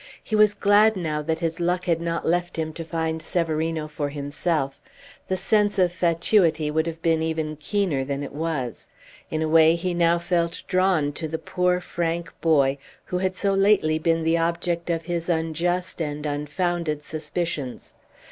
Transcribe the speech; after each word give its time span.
He 0.23 0.35
was 0.35 0.55
glad 0.55 0.95
now 0.95 1.21
that 1.21 1.41
his 1.41 1.59
luck 1.59 1.85
had 1.85 2.01
not 2.01 2.27
left 2.27 2.57
him 2.57 2.73
to 2.73 2.83
find 2.83 3.21
Severino 3.21 3.87
for 3.87 4.09
himself; 4.09 4.81
the 5.27 5.37
sense 5.37 5.77
of 5.77 5.93
fatuity 5.93 6.71
would 6.71 6.87
have 6.87 7.03
been 7.03 7.21
even 7.21 7.55
keener 7.55 8.03
than 8.03 8.23
it 8.23 8.33
was. 8.33 8.87
In 9.29 9.43
a 9.43 9.47
way 9.47 9.75
he 9.75 9.93
now 9.93 10.17
felt 10.17 10.63
drawn 10.67 11.11
to 11.13 11.27
the 11.27 11.37
poor, 11.37 11.79
frank 11.79 12.33
boy 12.41 12.79
who 13.05 13.19
had 13.19 13.35
so 13.35 13.53
lately 13.53 13.99
been 13.99 14.23
the 14.23 14.39
object 14.39 14.89
of 14.89 15.05
his 15.05 15.29
unjust 15.29 16.01
and 16.01 16.25
unfounded 16.25 17.03
suspicions. 17.03 17.93